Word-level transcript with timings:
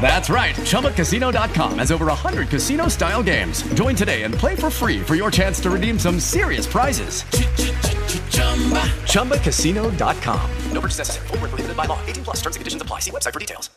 That's 0.00 0.28
right. 0.28 0.56
ChumbaCasino.com 0.56 1.78
has 1.78 1.92
over 1.92 2.06
100 2.06 2.48
casino 2.48 2.88
style 2.88 3.22
games. 3.22 3.62
Join 3.74 3.94
today 3.94 4.24
and 4.24 4.34
play 4.34 4.56
for 4.56 4.70
free 4.70 5.00
for 5.00 5.14
your 5.14 5.30
chance 5.30 5.60
to 5.60 5.70
redeem 5.70 5.98
some 5.98 6.18
serious 6.18 6.66
prizes. 6.66 7.22
ChumbaCasino.com. 9.06 10.50
No 10.72 10.80
purchase 10.80 10.98
necessary. 10.98 11.28
Where 11.28 11.38
prohibited 11.38 11.76
by 11.76 11.86
law. 11.86 12.00
18 12.06 12.24
plus 12.24 12.40
terms 12.40 12.56
and 12.56 12.60
conditions 12.60 12.82
apply. 12.82 13.00
See 13.00 13.12
website 13.12 13.32
for 13.32 13.38
details. 13.38 13.70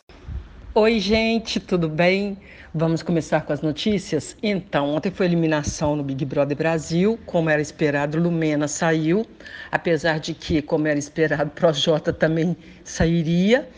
Oi, 0.78 1.00
gente, 1.00 1.58
tudo 1.58 1.88
bem? 1.88 2.38
Vamos 2.74 3.02
começar 3.02 3.40
com 3.46 3.54
as 3.54 3.62
notícias? 3.62 4.36
Então, 4.44 4.90
ontem 4.94 5.10
foi 5.10 5.26
eliminação 5.26 5.96
no 5.96 6.04
Big 6.04 6.26
Brother 6.26 6.58
Brasil, 6.58 7.18
como 7.26 7.50
era 7.50 7.62
esperado, 7.62 8.20
Lumena 8.20 8.68
saiu, 8.68 9.26
apesar 9.72 10.20
de 10.20 10.34
que, 10.34 10.62
como 10.62 10.86
era 10.86 11.00
esperado, 11.00 11.50
Projota 11.52 12.12
também 12.12 12.58
sairia, 12.84 13.70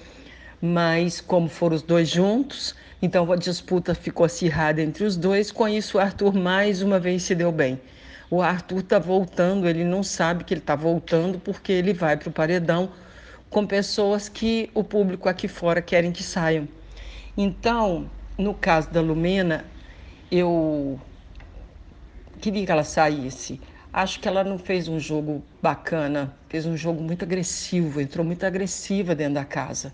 mas 0.61 1.21
como 1.21 1.47
foram 1.47 1.75
os 1.75 1.81
dois 1.81 2.09
juntos, 2.09 2.75
então 3.01 3.31
a 3.31 3.35
disputa 3.35 3.93
ficou 3.93 4.25
acirrada 4.25 4.81
entre 4.81 5.03
os 5.03 5.15
dois, 5.15 5.51
com 5.51 5.67
isso 5.67 5.97
o 5.97 6.01
Arthur 6.01 6.33
mais 6.33 6.81
uma 6.81 6.99
vez 6.99 7.23
se 7.23 7.35
deu 7.35 7.51
bem. 7.51 7.79
O 8.29 8.41
Arthur 8.41 8.79
está 8.79 8.99
voltando, 8.99 9.67
ele 9.69 9.83
não 9.83 10.03
sabe 10.03 10.43
que 10.43 10.53
ele 10.53 10.61
está 10.61 10.75
voltando 10.75 11.39
porque 11.39 11.71
ele 11.71 11.93
vai 11.93 12.17
para 12.17 12.29
o 12.29 12.31
paredão 12.31 12.91
com 13.49 13.65
pessoas 13.65 14.27
que 14.27 14.69
o 14.73 14.83
público 14.83 15.29
aqui 15.29 15.47
fora 15.47 15.81
querem 15.81 16.11
que 16.11 16.23
saiam. 16.23 16.67
Então, 17.37 18.09
no 18.37 18.53
caso 18.53 18.89
da 18.91 18.99
Lumena, 18.99 19.65
eu 20.29 20.99
queria 22.41 22.65
que 22.65 22.71
ela 22.71 22.83
saísse. 22.83 23.61
Acho 23.93 24.19
que 24.19 24.27
ela 24.27 24.43
não 24.43 24.59
fez 24.59 24.87
um 24.87 24.99
jogo 24.99 25.43
bacana, 25.61 26.35
fez 26.49 26.65
um 26.65 26.75
jogo 26.75 27.01
muito 27.01 27.23
agressivo, 27.23 28.01
entrou 28.01 28.25
muito 28.25 28.45
agressiva 28.45 29.15
dentro 29.15 29.35
da 29.35 29.45
casa. 29.45 29.91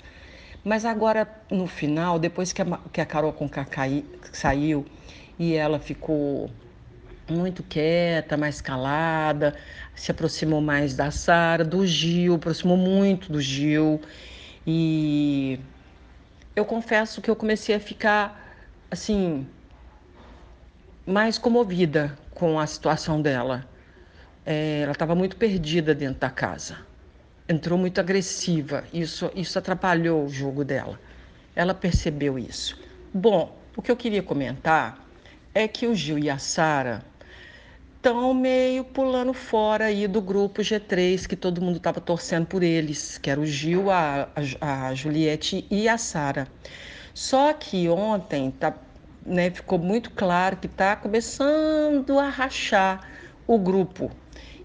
Mas 0.63 0.85
agora, 0.85 1.27
no 1.51 1.67
final, 1.67 2.17
depois 2.17 2.53
que 2.53 2.61
a, 2.61 2.65
que 2.91 3.01
a 3.01 3.05
Carol 3.05 3.33
Conká 3.33 3.65
saiu 4.31 4.85
e 5.37 5.53
ela 5.53 5.77
ficou 5.79 6.49
muito 7.29 7.63
quieta, 7.63 8.37
mais 8.37 8.61
calada, 8.61 9.55
se 9.95 10.11
aproximou 10.11 10.61
mais 10.61 10.95
da 10.95 11.11
Sara, 11.11 11.63
do 11.65 11.85
Gil, 11.85 12.35
aproximou 12.35 12.77
muito 12.77 13.31
do 13.31 13.41
Gil. 13.41 14.01
E 14.65 15.59
eu 16.55 16.65
confesso 16.65 17.21
que 17.21 17.29
eu 17.29 17.35
comecei 17.35 17.75
a 17.75 17.79
ficar 17.79 18.41
assim 18.89 19.47
mais 21.05 21.37
comovida 21.37 22.17
com 22.31 22.59
a 22.59 22.65
situação 22.67 23.21
dela. 23.21 23.69
É, 24.45 24.81
ela 24.81 24.91
estava 24.91 25.15
muito 25.15 25.37
perdida 25.37 25.95
dentro 25.95 26.19
da 26.19 26.29
casa, 26.29 26.77
entrou 27.53 27.77
muito 27.77 27.99
agressiva. 27.99 28.83
Isso, 28.93 29.31
isso 29.35 29.57
atrapalhou 29.57 30.25
o 30.25 30.29
jogo 30.29 30.65
dela. 30.65 30.99
Ela 31.55 31.73
percebeu 31.73 32.37
isso. 32.37 32.79
Bom, 33.13 33.55
o 33.77 33.81
que 33.81 33.91
eu 33.91 33.95
queria 33.95 34.23
comentar 34.23 35.07
é 35.53 35.67
que 35.67 35.87
o 35.87 35.95
Gil 35.95 36.17
e 36.17 36.29
a 36.29 36.37
Sara 36.37 37.03
estão 37.95 38.33
meio 38.33 38.83
pulando 38.83 39.33
fora 39.33 39.85
aí 39.85 40.07
do 40.07 40.21
grupo 40.21 40.61
G3, 40.61 41.25
que 41.27 41.35
todo 41.35 41.61
mundo 41.61 41.77
estava 41.77 42.01
torcendo 42.01 42.45
por 42.45 42.61
eles, 42.61 43.17
que 43.17 43.29
era 43.29 43.39
o 43.39 43.45
Gil, 43.45 43.89
a, 43.89 44.27
a, 44.59 44.87
a 44.87 44.95
Juliette 44.95 45.65
e 45.69 45.87
a 45.87 45.97
Sara. 45.97 46.47
Só 47.13 47.53
que 47.53 47.87
ontem 47.87 48.51
tá, 48.51 48.73
né, 49.25 49.51
ficou 49.51 49.77
muito 49.77 50.09
claro 50.11 50.57
que 50.57 50.67
está 50.67 50.95
começando 50.95 52.19
a 52.19 52.27
rachar 52.27 53.07
o 53.45 53.57
grupo. 53.57 54.11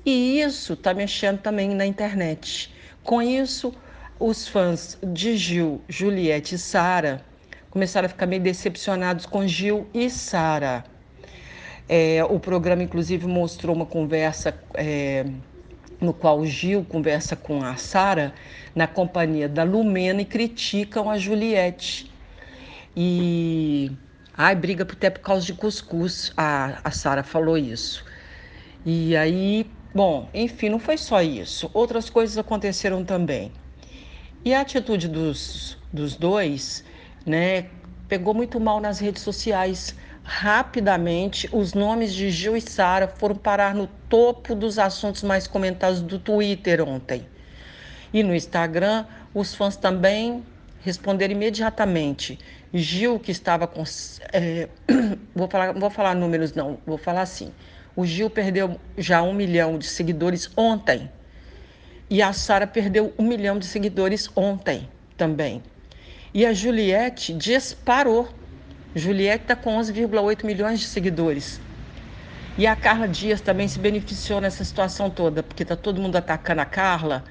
E 0.05 0.41
isso 0.41 0.73
está 0.73 0.95
mexendo 0.95 1.39
também 1.39 1.69
na 1.69 1.85
internet. 1.85 2.73
Com 3.09 3.23
isso, 3.23 3.73
os 4.21 4.47
fãs 4.47 4.99
de 5.03 5.35
Gil, 5.35 5.81
Juliette 5.89 6.57
e 6.57 6.59
Sara 6.59 7.25
começaram 7.71 8.05
a 8.05 8.09
ficar 8.11 8.27
meio 8.27 8.43
decepcionados 8.43 9.25
com 9.25 9.47
Gil 9.47 9.89
e 9.95 10.11
Sara. 10.11 10.85
É, 11.89 12.23
o 12.29 12.39
programa, 12.39 12.83
inclusive, 12.83 13.27
mostrou 13.27 13.75
uma 13.75 13.87
conversa 13.87 14.55
é, 14.75 15.25
no 15.99 16.13
qual 16.13 16.39
o 16.39 16.45
Gil 16.45 16.85
conversa 16.85 17.35
com 17.35 17.65
a 17.65 17.77
Sara 17.77 18.35
na 18.75 18.87
companhia 18.87 19.49
da 19.49 19.63
Lumena 19.63 20.21
e 20.21 20.27
criticam 20.27 21.09
a 21.09 21.17
Juliette. 21.17 22.13
E. 22.95 23.91
Ai, 24.37 24.55
briga 24.55 24.85
até 24.85 25.09
por 25.09 25.21
causa 25.21 25.47
de 25.47 25.55
cuscuz. 25.55 26.31
A, 26.37 26.79
a 26.85 26.91
Sara 26.91 27.23
falou 27.23 27.57
isso. 27.57 28.05
E 28.85 29.17
aí, 29.17 29.67
bom, 29.95 30.29
enfim, 30.33 30.69
não 30.69 30.79
foi 30.79 30.97
só 30.97 31.23
isso. 31.23 31.71
Outras 31.75 32.09
coisas 32.11 32.37
aconteceram 32.39 33.05
também. 33.05 33.53
E 34.45 34.55
a 34.55 34.61
atitude 34.61 35.09
dos, 35.09 35.77
dos 35.93 36.15
dois, 36.17 36.85
né, 37.27 37.67
pegou 38.09 38.33
muito 38.33 38.59
mal 38.61 38.81
nas 38.81 38.99
redes 38.99 39.23
sociais 39.23 39.95
rapidamente, 40.29 41.49
os 41.53 41.73
nomes 41.73 42.13
de 42.13 42.31
Gil 42.31 42.55
e 42.55 42.61
Sara 42.61 43.09
foram 43.09 43.35
parar 43.35 43.75
no 43.75 43.87
topo 44.11 44.55
dos 44.55 44.79
assuntos 44.79 45.23
mais 45.23 45.47
comentados 45.47 46.03
do 46.03 46.19
Twitter 46.19 46.87
ontem. 46.87 47.27
E 48.13 48.23
no 48.23 48.35
Instagram, 48.35 49.07
os 49.33 49.55
fãs 49.55 49.75
também 49.77 50.45
responderam 50.83 51.33
imediatamente. 51.33 52.39
Gil, 52.75 53.19
que 53.19 53.31
estava 53.31 53.67
com. 53.67 53.83
É, 54.33 54.69
vou 55.35 55.49
falar, 55.49 55.73
vou 55.73 55.91
falar 55.91 56.15
números, 56.15 56.53
não, 56.53 56.79
vou 56.87 56.99
falar 56.99 57.23
assim. 57.23 57.51
O 57.99 58.07
Gil 58.07 58.31
perdeu 58.31 58.79
já 58.97 59.21
um 59.23 59.35
milhão 59.35 59.77
de 59.77 59.85
seguidores 59.85 60.49
ontem. 60.57 61.11
E 62.09 62.23
a 62.23 62.33
Sara 62.33 62.65
perdeu 62.65 63.13
um 63.19 63.27
milhão 63.27 63.59
de 63.59 63.67
seguidores 63.67 64.31
ontem 64.37 64.89
também. 65.17 65.61
E 66.33 66.47
a 66.47 66.53
Juliette 66.53 67.35
disparou 67.35 68.29
Juliette 68.95 69.43
está 69.43 69.57
com 69.57 69.77
11,8 69.77 70.45
milhões 70.45 70.79
de 70.79 70.87
seguidores. 70.87 71.61
E 72.57 72.69
a 72.69 72.77
Carla 72.77 73.09
Dias 73.09 73.41
também 73.41 73.67
se 73.67 73.81
beneficiou 73.81 74.41
nessa 74.41 74.63
situação 74.63 75.11
toda, 75.11 75.43
porque 75.43 75.65
está 75.65 75.75
todo 75.75 76.01
mundo 76.01 76.15
atacando 76.15 76.61
a 76.61 76.65
Carla. 76.65 77.25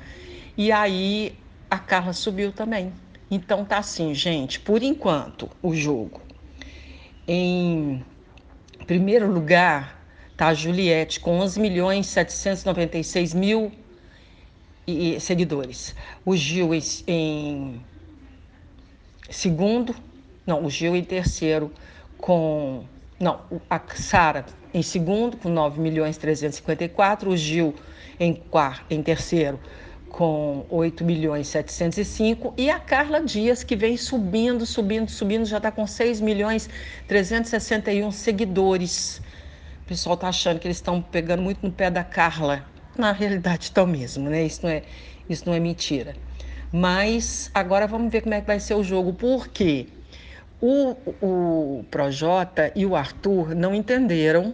E 0.57 0.69
aí 0.69 1.33
a 1.71 1.79
Carla 1.79 2.11
subiu 2.11 2.51
também. 2.51 2.91
Então 3.31 3.63
tá 3.63 3.77
assim, 3.77 4.13
gente, 4.13 4.59
por 4.59 4.83
enquanto, 4.83 5.49
o 5.63 5.73
jogo. 5.73 6.21
Em 7.25 8.03
primeiro 8.85 9.31
lugar, 9.31 9.96
tá 10.37 10.53
Juliette 10.53 11.19
com 11.19 11.39
11 11.39 11.59
milhões 11.59 12.07
796 12.07 13.33
mil 13.33 13.71
seguidores. 15.19 15.93
O 16.23 16.35
Gil 16.37 16.69
em 17.07 17.81
segundo 19.29 19.93
não, 20.47 20.63
o 20.63 20.69
Gil 20.69 20.95
em 20.95 21.03
terceiro 21.03 21.69
com. 22.17 22.85
Não, 23.19 23.41
a 23.69 23.81
Sara 23.95 24.45
em 24.73 24.81
segundo 24.81 25.35
com 25.35 25.49
9 25.49 25.81
milhões 25.81 26.17
354, 26.17 27.29
o 27.29 27.35
Gil 27.35 27.75
em 28.17 28.33
quarto, 28.33 28.85
em 28.89 29.03
terceiro 29.03 29.59
com 30.07 30.65
8 30.69 31.03
milhões 31.03 31.49
705 31.49 32.53
e 32.55 32.69
a 32.69 32.79
Carla 32.79 33.21
Dias 33.21 33.61
que 33.61 33.75
vem 33.75 33.97
subindo, 33.97 34.65
subindo, 34.65 35.11
subindo, 35.11 35.45
já 35.45 35.57
está 35.57 35.69
com 35.69 35.85
6 35.85 36.21
milhões 36.21 36.69
361 37.09 38.09
seguidores. 38.11 39.21
O 39.87 39.95
pessoal 39.95 40.15
está 40.15 40.27
achando 40.27 40.59
que 40.59 40.67
eles 40.67 40.75
estão 40.75 41.01
pegando 41.01 41.41
muito 41.41 41.65
no 41.65 41.71
pé 41.71 41.89
da 41.89 42.03
Carla. 42.03 42.65
Na 42.97 43.13
realidade 43.13 43.63
estão 43.63 43.87
mesmo, 43.87 44.29
né? 44.29 44.43
Isso 44.43 44.59
não 44.63 44.69
é, 44.69 44.83
isso 45.29 45.43
não 45.45 45.53
é 45.53 45.61
mentira. 45.61 46.13
Mas 46.73 47.49
agora 47.53 47.87
vamos 47.87 48.11
ver 48.11 48.19
como 48.19 48.35
é 48.35 48.41
que 48.41 48.47
vai 48.47 48.59
ser 48.59 48.73
o 48.73 48.83
jogo. 48.83 49.13
Por 49.13 49.47
quê? 49.47 49.87
O, 50.59 50.97
o 51.21 51.85
Projota 51.89 52.69
e 52.75 52.85
o 52.85 52.97
Arthur 52.97 53.55
não 53.55 53.73
entenderam 53.73 54.53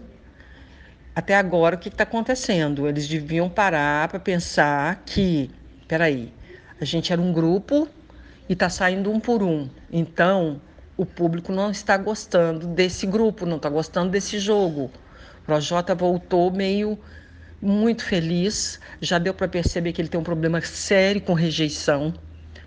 até 1.16 1.36
agora 1.36 1.78
o 1.78 1.80
que 1.80 1.90
está 1.90 2.04
acontecendo. 2.04 2.88
Eles 2.88 3.08
deviam 3.08 3.50
parar 3.50 4.10
para 4.10 4.20
pensar 4.20 5.02
que, 5.04 5.50
peraí, 5.88 6.32
a 6.80 6.86
gente 6.86 7.12
era 7.12 7.20
um 7.20 7.34
grupo 7.34 7.88
e 8.48 8.54
está 8.54 8.70
saindo 8.70 9.12
um 9.12 9.20
por 9.20 9.42
um. 9.42 9.68
Então, 9.92 10.62
o 10.96 11.08
público 11.08 11.52
não 11.52 11.72
está 11.72 11.98
gostando 11.98 12.68
desse 12.68 13.08
grupo, 13.08 13.48
não 13.48 13.58
está 13.58 13.68
gostando 13.68 14.12
desse 14.12 14.38
jogo. 14.38 14.92
Projota 15.46 15.94
voltou 15.94 16.52
meio 16.52 16.98
muito 17.62 18.04
feliz, 18.04 18.80
já 19.02 19.18
deu 19.18 19.34
para 19.34 19.48
perceber 19.48 19.94
que 19.94 20.02
ele 20.02 20.10
tem 20.10 20.20
um 20.20 20.24
problema 20.24 20.60
sério 20.62 21.22
com 21.22 21.34
rejeição, 21.34 22.14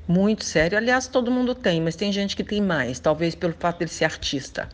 muito 0.09 0.43
sério. 0.45 0.79
Aliás, 0.79 1.07
todo 1.07 1.31
mundo 1.31 1.55
tem, 1.55 1.81
mas 1.83 1.97
tem 1.97 2.11
gente 2.11 2.35
que 2.35 2.43
tem 2.43 2.63
mais, 2.63 2.99
talvez 2.99 3.35
pelo 3.35 3.53
fato 3.53 3.81
dele 3.81 3.91
ser 3.91 4.07
artista. 4.07 4.69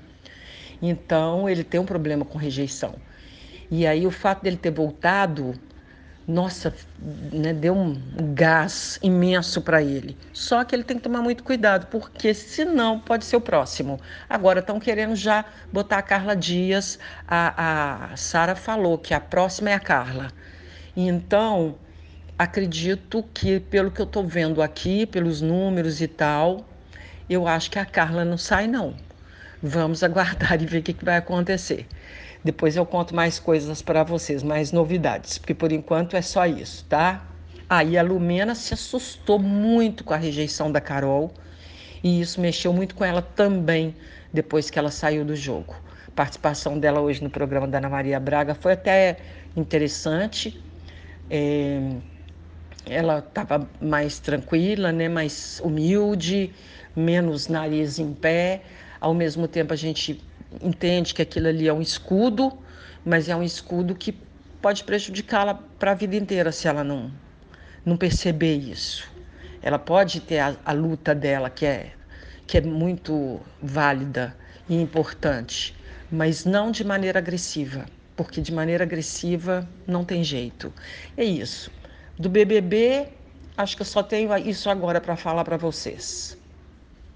Então, 0.81 1.49
ele 1.49 1.65
tem 1.65 1.81
um 1.81 1.87
problema 1.87 2.25
com 2.25 2.39
rejeição. 2.39 2.95
E 3.71 3.87
aí, 3.87 4.07
o 4.07 4.11
fato 4.11 4.43
dele 4.43 4.57
ter 4.57 4.71
voltado 4.71 5.55
nossa, 6.27 6.73
né, 7.33 7.53
deu 7.53 7.75
um 7.75 8.01
gás 8.33 8.99
imenso 9.03 9.61
para 9.61 9.83
ele. 9.83 10.17
Só 10.33 10.65
que 10.65 10.75
ele 10.75 10.85
tem 10.85 10.97
que 10.97 11.03
tomar 11.03 11.21
muito 11.21 11.43
cuidado, 11.43 11.87
porque 11.87 12.33
senão 12.33 13.01
pode 13.01 13.25
ser 13.25 13.37
o 13.37 13.41
próximo. 13.41 14.01
Agora 14.29 14.61
estão 14.61 14.79
querendo 14.79 15.17
já 15.17 15.45
botar 15.73 15.99
a 15.99 16.03
Carla 16.03 16.37
Dias. 16.37 16.99
A, 17.27 18.13
a 18.13 18.17
Sara 18.17 18.55
falou 18.55 18.97
que 18.99 19.15
a 19.15 19.21
próxima 19.21 19.71
é 19.71 19.75
a 19.75 19.81
Carla. 19.81 20.31
Então, 20.97 21.77
acredito 22.39 23.25
que, 23.35 23.59
pelo 23.59 23.91
que 23.91 24.01
eu 24.01 24.07
estou 24.07 24.27
vendo 24.27 24.63
aqui, 24.63 25.07
pelos 25.07 25.41
números 25.41 26.01
e 26.01 26.07
tal, 26.07 26.65
eu 27.29 27.47
acho 27.49 27.71
que 27.71 27.79
a 27.79 27.85
Carla 27.85 28.25
não 28.25 28.39
sai, 28.39 28.67
não. 28.67 28.95
Vamos 29.63 30.03
aguardar 30.05 30.61
e 30.61 30.67
ver 30.67 30.79
o 30.79 30.83
que, 30.83 30.93
que 30.93 31.05
vai 31.05 31.17
acontecer. 31.17 31.87
Depois 32.45 32.77
eu 32.77 32.85
conto 32.85 33.15
mais 33.15 33.39
coisas 33.39 33.81
para 33.83 34.03
vocês, 34.03 34.43
mais 34.43 34.73
novidades, 34.73 35.39
porque 35.39 35.55
por 35.55 35.71
enquanto 35.71 36.17
é 36.17 36.23
só 36.23 36.45
isso, 36.45 36.85
tá? 36.89 37.25
Aí 37.69 37.97
ah, 37.97 38.01
a 38.01 38.05
Lumena 38.05 38.55
se 38.55 38.75
assustou 38.75 39.39
muito 39.39 40.05
com 40.05 40.13
a 40.13 40.17
rejeição 40.17 40.71
da 40.71 40.81
Carol 40.81 41.33
e 42.03 42.21
isso 42.21 42.41
mexeu 42.41 42.73
muito 42.73 42.95
com 42.95 43.05
ela 43.05 43.23
também 43.23 43.97
depois 44.33 44.69
que 44.69 44.79
ela 44.79 44.91
saiu 44.91 45.25
do 45.25 45.37
jogo. 45.37 45.75
A 46.09 46.11
participação 46.11 46.79
dela 46.79 47.01
hoje 47.01 47.23
no 47.23 47.31
programa 47.31 47.67
da 47.67 47.79
Ana 47.79 47.89
Maria 47.89 48.19
Braga 48.19 48.55
foi 48.55 48.73
até 48.73 49.17
interessante. 49.57 50.61
É, 51.31 51.81
ela 52.87 53.21
estava 53.21 53.69
mais 53.81 54.19
tranquila, 54.19 54.91
né, 54.93 55.09
mais 55.09 55.61
humilde, 55.65 56.53
menos 56.95 57.49
nariz 57.49 57.99
em 57.99 58.13
pé. 58.13 58.63
Ao 59.01 59.15
mesmo 59.15 59.49
tempo, 59.49 59.73
a 59.73 59.77
gente 59.77 60.23
entende 60.61 61.15
que 61.15 61.23
aquilo 61.23 61.49
ali 61.49 61.69
é 61.69 61.73
um 61.73 61.81
escudo, 61.81 62.53
mas 63.05 63.29
é 63.29 63.37
um 63.37 63.43
escudo 63.43 63.95
que 63.95 64.13
pode 64.61 64.85
prejudicá-la 64.85 65.55
para 65.55 65.93
a 65.93 65.95
vida 65.95 66.17
inteira 66.17 66.53
se 66.53 66.69
ela 66.69 66.85
não, 66.85 67.11
não 67.85 67.97
perceber 67.97 68.57
isso. 68.57 69.11
Ela 69.61 69.79
pode 69.79 70.21
ter 70.21 70.39
a, 70.39 70.57
a 70.65 70.73
luta 70.73 71.15
dela, 71.15 71.51
que 71.51 71.67
é, 71.67 71.93
que 72.47 72.59
é 72.59 72.61
muito 72.61 73.41
válida 73.61 74.37
e 74.69 74.81
importante, 74.81 75.75
mas 76.11 76.45
não 76.45 76.71
de 76.71 76.85
maneira 76.85 77.19
agressiva, 77.19 77.87
porque 78.17 78.41
de 78.41 78.53
maneira 78.53 78.85
agressiva 78.85 79.69
não 79.87 80.05
tem 80.05 80.23
jeito. 80.23 80.73
É 81.17 81.25
isso. 81.25 81.71
Do 82.19 82.29
BBB, 82.29 83.09
acho 83.57 83.77
que 83.77 83.83
eu 83.83 83.87
só 83.87 84.03
tenho 84.03 84.37
isso 84.39 84.69
agora 84.69 85.01
para 85.01 85.17
falar 85.17 85.45
para 85.45 85.57
vocês. 85.57 86.37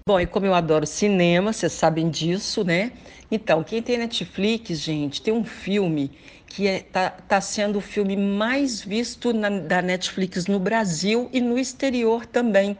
Bom, 0.07 0.21
e 0.21 0.25
como 0.25 0.45
eu 0.45 0.53
adoro 0.53 0.87
cinema, 0.87 1.51
vocês 1.51 1.73
sabem 1.73 2.09
disso, 2.09 2.63
né? 2.63 2.93
Então, 3.29 3.61
quem 3.61 3.81
tem 3.81 3.97
Netflix, 3.97 4.79
gente, 4.79 5.21
tem 5.21 5.33
um 5.33 5.43
filme 5.43 6.11
que 6.45 6.63
está 6.63 7.01
é, 7.01 7.09
tá, 7.09 7.09
tá 7.09 7.41
sendo 7.41 7.79
o 7.79 7.81
filme 7.81 8.15
mais 8.15 8.79
visto 8.79 9.33
na, 9.33 9.49
da 9.49 9.81
Netflix 9.81 10.47
no 10.47 10.59
Brasil 10.59 11.29
e 11.33 11.41
no 11.41 11.59
exterior 11.59 12.25
também. 12.25 12.77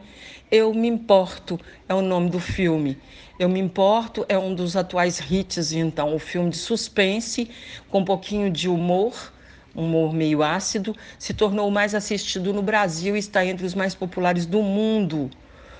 Eu 0.50 0.72
Me 0.72 0.88
Importo 0.88 1.60
é 1.86 1.92
o 1.92 2.00
nome 2.00 2.30
do 2.30 2.40
filme. 2.40 2.96
Eu 3.38 3.50
Me 3.50 3.60
Importo 3.60 4.24
é 4.26 4.38
um 4.38 4.54
dos 4.54 4.74
atuais 4.74 5.20
hits, 5.30 5.72
então, 5.72 6.14
o 6.14 6.18
filme 6.18 6.48
de 6.48 6.56
suspense 6.56 7.50
com 7.90 7.98
um 7.98 8.06
pouquinho 8.06 8.50
de 8.50 8.70
humor, 8.70 9.34
humor 9.74 10.14
meio 10.14 10.42
ácido, 10.42 10.96
se 11.18 11.34
tornou 11.34 11.68
o 11.68 11.70
mais 11.70 11.94
assistido 11.94 12.54
no 12.54 12.62
Brasil 12.62 13.14
e 13.14 13.18
está 13.18 13.44
entre 13.44 13.66
os 13.66 13.74
mais 13.74 13.94
populares 13.94 14.46
do 14.46 14.62
mundo 14.62 15.30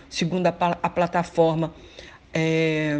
segundo 0.08 0.46
a, 0.46 0.54
a 0.82 0.90
plataforma. 0.90 1.72
É, 2.32 2.96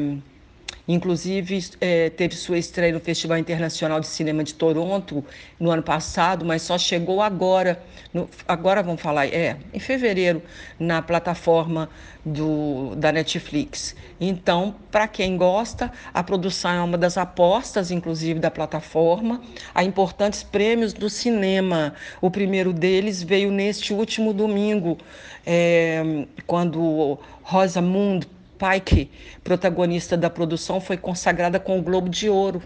Inclusive, 0.89 1.69
é, 1.83 2.09
teve 2.09 2.35
sua 2.35 2.57
estreia 2.57 2.95
no 2.95 2.99
Festival 2.99 3.37
Internacional 3.37 4.01
de 4.01 4.07
Cinema 4.07 4.43
de 4.43 4.55
Toronto 4.55 5.23
no 5.61 5.71
ano 5.71 5.83
passado, 5.83 6.47
mas 6.47 6.63
só 6.63 6.79
chegou 6.79 7.21
agora, 7.21 7.79
no, 8.13 8.27
agora 8.49 8.83
vamos 8.83 9.03
falar, 9.03 9.27
é, 9.27 9.59
em 9.75 9.79
fevereiro, 9.79 10.43
na 10.81 11.03
plataforma 11.03 11.91
do, 12.25 12.95
da 12.97 13.13
Netflix. 13.13 13.95
Então, 14.19 14.75
para 14.91 15.07
quem 15.07 15.37
gosta, 15.37 15.93
a 16.15 16.23
produção 16.23 16.71
é 16.71 16.81
uma 16.81 16.97
das 16.97 17.19
apostas, 17.19 17.91
inclusive, 17.91 18.41
da 18.41 18.51
plataforma. 18.51 19.43
Há 19.75 19.85
importantes 19.85 20.43
prêmios 20.43 20.95
do 20.95 21.11
cinema. 21.11 21.93
O 22.19 22.31
primeiro 22.31 22.73
deles 22.73 23.23
veio 23.23 23.51
neste 23.51 23.93
último 23.93 24.33
domingo, 24.33 24.97
é, 25.45 26.27
quando 26.47 27.19
Rosamund 27.43 28.27
Pike, 28.59 29.11
protagonista 29.45 30.17
da 30.17 30.29
produção, 30.29 30.81
foi 30.81 30.97
consagrada 30.97 31.61
com 31.61 31.79
o 31.79 31.83
Globo 31.83 32.09
de 32.09 32.29
Ouro 32.29 32.61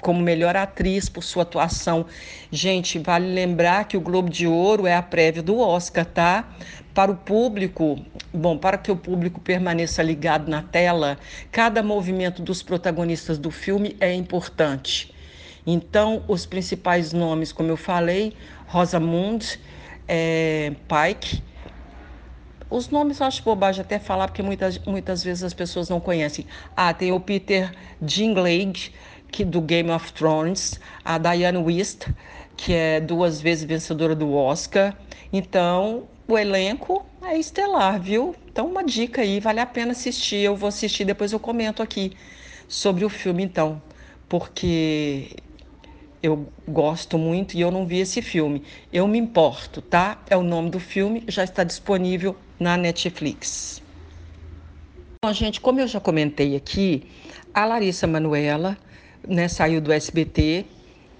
como 0.00 0.20
melhor 0.20 0.56
atriz 0.56 1.08
por 1.08 1.22
sua 1.22 1.42
atuação. 1.42 2.06
Gente, 2.50 2.98
vale 2.98 3.32
lembrar 3.32 3.86
que 3.86 3.96
o 3.96 4.00
Globo 4.00 4.30
de 4.30 4.46
Ouro 4.46 4.86
é 4.86 4.94
a 4.94 5.02
prévia 5.02 5.42
do 5.42 5.58
Oscar, 5.58 6.04
tá? 6.04 6.48
Para 6.94 7.10
o 7.10 7.16
público, 7.16 7.98
bom, 8.32 8.56
para 8.56 8.78
que 8.78 8.90
o 8.90 8.96
público 8.96 9.40
permaneça 9.40 10.02
ligado 10.02 10.48
na 10.48 10.62
tela, 10.62 11.18
cada 11.52 11.82
movimento 11.82 12.42
dos 12.42 12.62
protagonistas 12.62 13.38
do 13.38 13.50
filme 13.50 13.96
é 14.00 14.12
importante. 14.14 15.14
Então, 15.66 16.22
os 16.28 16.46
principais 16.46 17.12
nomes, 17.12 17.52
como 17.52 17.68
eu 17.68 17.76
falei, 17.76 18.34
Rosamund 18.68 19.58
é, 20.08 20.72
Pike, 20.88 21.42
os 22.68 22.88
nomes 22.88 23.20
eu 23.20 23.26
acho 23.26 23.42
bobagem 23.42 23.82
até 23.82 23.98
falar, 23.98 24.28
porque 24.28 24.42
muitas, 24.42 24.78
muitas 24.80 25.22
vezes 25.22 25.44
as 25.44 25.54
pessoas 25.54 25.88
não 25.88 26.00
conhecem. 26.00 26.46
Ah, 26.76 26.92
tem 26.92 27.12
o 27.12 27.20
Peter 27.20 27.72
Dinklage, 28.00 28.92
que 29.30 29.44
do 29.44 29.60
Game 29.60 29.90
of 29.90 30.12
Thrones, 30.12 30.80
a 31.04 31.18
Diane 31.18 31.58
Wist, 31.58 32.08
que 32.56 32.72
é 32.72 33.00
duas 33.00 33.40
vezes 33.40 33.64
vencedora 33.64 34.14
do 34.14 34.32
Oscar. 34.34 34.96
Então, 35.32 36.08
o 36.26 36.36
elenco 36.36 37.04
é 37.22 37.38
estelar, 37.38 38.00
viu? 38.00 38.34
Então, 38.48 38.66
uma 38.66 38.82
dica 38.82 39.22
aí, 39.22 39.38
vale 39.38 39.60
a 39.60 39.66
pena 39.66 39.92
assistir. 39.92 40.38
Eu 40.38 40.56
vou 40.56 40.68
assistir, 40.68 41.04
depois 41.04 41.32
eu 41.32 41.38
comento 41.38 41.82
aqui 41.82 42.12
sobre 42.66 43.04
o 43.04 43.08
filme, 43.08 43.44
então, 43.44 43.80
porque 44.28 45.36
eu 46.22 46.48
gosto 46.66 47.16
muito 47.18 47.56
e 47.56 47.60
eu 47.60 47.70
não 47.70 47.86
vi 47.86 48.00
esse 48.00 48.20
filme. 48.22 48.62
Eu 48.92 49.06
me 49.06 49.18
importo, 49.18 49.80
tá? 49.80 50.22
É 50.28 50.36
o 50.36 50.42
nome 50.42 50.70
do 50.70 50.80
filme, 50.80 51.22
já 51.28 51.44
está 51.44 51.62
disponível 51.62 52.34
na 52.58 52.76
Netflix. 52.76 53.82
Bom, 55.24 55.32
gente, 55.32 55.60
como 55.60 55.80
eu 55.80 55.88
já 55.88 55.98
comentei 55.98 56.54
aqui, 56.56 57.04
a 57.52 57.64
Larissa 57.64 58.06
Manuela 58.06 58.76
né, 59.26 59.48
saiu 59.48 59.80
do 59.80 59.92
SBT 59.92 60.64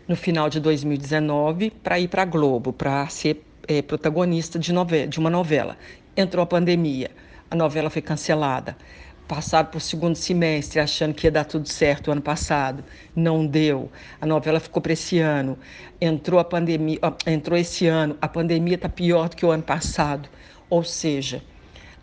no 0.07 0.14
final 0.14 0.49
de 0.49 0.61
2019 0.61 1.71
para 1.83 1.99
ir 1.99 2.09
para 2.09 2.23
a 2.23 2.25
Globo, 2.25 2.73
para 2.73 3.09
ser 3.09 3.45
é, 3.66 3.83
protagonista 3.83 4.59
de, 4.59 4.73
novela, 4.73 5.07
de 5.07 5.19
uma 5.19 5.31
novela. 5.31 5.76
Entrou 6.16 6.43
a 6.43 6.47
pandemia, 6.47 7.11
a 7.50 7.57
novela 7.57 7.90
foi 7.90 8.02
cancelada. 8.02 8.76
Passaram 9.26 9.69
por 9.69 9.81
segundo 9.81 10.14
semestre 10.14 10.78
achando 10.78 11.12
que 11.12 11.26
ia 11.26 11.33
dar 11.33 11.45
tudo 11.45 11.69
certo 11.69 12.09
o 12.09 12.12
ano 12.12 12.23
passado, 12.23 12.85
não 13.14 13.45
deu. 13.45 13.90
A 14.21 14.26
novela 14.26 14.61
ficou 14.61 14.81
para 14.81 14.93
esse 14.93 15.19
ano. 15.19 15.59
Entrou 16.00 16.38
a 16.38 16.45
pandemia, 16.45 17.00
entrou 17.26 17.59
esse 17.59 17.88
ano, 17.88 18.16
a 18.23 18.28
pandemia 18.28 18.76
está 18.76 18.88
pior 18.88 19.28
do 19.28 19.35
que 19.35 19.45
o 19.45 19.50
ano 19.50 19.64
passado. 19.64 20.28
Ou 20.68 20.82
seja, 20.82 21.42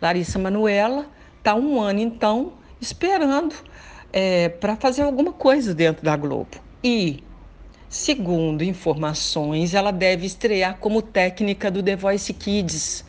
Larissa 0.00 0.38
Manuela 0.38 1.06
está 1.38 1.54
um 1.54 1.80
ano, 1.80 2.00
então, 2.00 2.54
esperando 2.80 3.54
é, 4.12 4.48
para 4.48 4.76
fazer 4.76 5.02
alguma 5.02 5.32
coisa 5.32 5.74
dentro 5.74 6.04
da 6.04 6.16
Globo. 6.16 6.50
E, 6.82 7.22
segundo 7.88 8.62
informações, 8.62 9.74
ela 9.74 9.90
deve 9.90 10.26
estrear 10.26 10.78
como 10.78 11.02
técnica 11.02 11.70
do 11.70 11.82
The 11.82 11.96
Voice 11.96 12.32
Kids. 12.32 13.04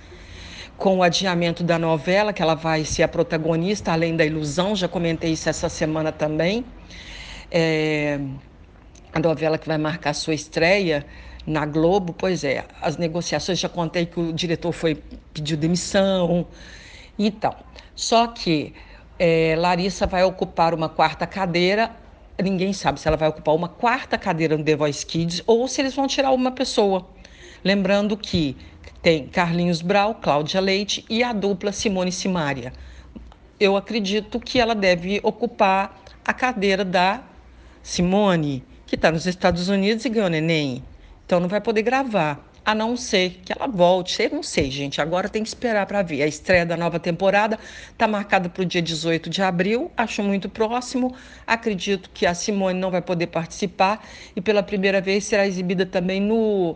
Com 0.78 0.98
o 0.98 1.04
adiamento 1.04 1.64
da 1.64 1.80
novela, 1.80 2.34
que 2.34 2.42
ela 2.42 2.56
vai 2.56 2.84
ser 2.84 3.04
a 3.04 3.08
protagonista, 3.08 3.94
além 3.94 4.16
da 4.16 4.26
ilusão, 4.26 4.76
já 4.76 4.90
comentei 4.90 5.32
isso 5.32 5.48
essa 5.48 5.70
semana 5.70 6.12
também. 6.12 6.66
É, 7.50 8.20
a 9.14 9.20
novela 9.20 9.58
que 9.58 9.66
vai 9.66 9.78
marcar 9.78 10.14
sua 10.14 10.34
estreia 10.34 11.06
na 11.46 11.66
Globo, 11.66 12.14
pois 12.14 12.44
é, 12.44 12.66
as 12.82 12.98
negociações, 12.98 13.60
já 13.60 13.70
contei 13.70 14.06
que 14.06 14.20
o 14.20 14.34
diretor 14.34 14.72
foi 14.72 14.96
pediu 15.34 15.58
demissão. 15.58 16.48
Então, 17.18 17.56
só 17.96 18.28
que 18.28 18.74
é, 19.20 19.56
Larissa 19.58 20.08
vai 20.08 20.24
ocupar 20.24 20.74
uma 20.74 20.90
quarta 20.90 21.28
cadeira, 21.28 21.92
ninguém 22.42 22.74
sabe 22.74 23.00
se 23.00 23.08
ela 23.08 23.16
vai 23.16 23.30
ocupar 23.30 23.56
uma 23.56 23.70
quarta 23.70 24.18
cadeira 24.18 24.58
no 24.58 24.64
The 24.64 24.76
Voice 24.76 25.06
Kids 25.06 25.42
ou 25.46 25.68
se 25.68 25.82
eles 25.82 25.96
vão 25.96 26.08
tirar 26.08 26.32
uma 26.32 26.52
pessoa. 26.52 27.08
Lembrando 27.64 28.18
que 28.18 28.58
tem 29.02 29.28
Carlinhos 29.28 29.82
Brau, 29.82 30.16
Cláudia 30.16 30.60
Leite 30.60 31.06
e 31.10 31.24
a 31.24 31.32
dupla 31.32 31.72
Simone 31.72 32.12
Simaria. 32.12 32.74
Eu 33.60 33.78
acredito 33.78 34.40
que 34.40 34.60
ela 34.60 34.76
deve 34.76 35.20
ocupar 35.24 36.02
a 36.26 36.34
cadeira 36.34 36.84
da 36.84 37.24
Simone, 37.82 38.64
que 38.86 38.96
está 38.96 39.12
nos 39.12 39.26
Estados 39.26 39.70
Unidos 39.70 40.04
e 40.06 40.10
ganhou 40.10 40.30
neném. 40.30 40.84
Então 41.26 41.40
não 41.40 41.48
vai 41.48 41.62
poder 41.62 41.82
gravar 41.82 42.40
a 42.66 42.74
não 42.74 42.98
ser 42.98 43.42
que 43.46 43.54
ela 43.54 43.68
volte. 43.68 44.24
Eu 44.24 44.32
não 44.32 44.44
sei, 44.44 44.72
gente. 44.72 45.00
Agora 45.00 45.30
tem 45.30 45.44
que 45.44 45.50
esperar 45.50 45.86
para 45.86 46.02
ver. 46.02 46.24
A 46.24 46.28
estreia 46.28 46.66
da 46.66 46.76
nova 46.76 47.00
temporada 47.00 47.60
está 47.92 48.08
marcada 48.08 48.50
para 48.50 48.64
o 48.64 48.66
dia 48.66 48.82
18 48.82 49.30
de 49.30 49.42
abril. 49.42 49.92
Acho 49.96 50.24
muito 50.24 50.50
próximo. 50.50 51.16
Acredito 51.46 52.10
que 52.12 52.26
a 52.26 52.34
Simone 52.34 52.80
não 52.80 52.90
vai 52.90 53.02
poder 53.02 53.28
participar 53.28 54.04
e 54.36 54.42
pela 54.42 54.64
primeira 54.64 55.00
vez 55.00 55.26
será 55.26 55.46
exibida 55.46 55.86
também 55.86 56.20
no 56.20 56.76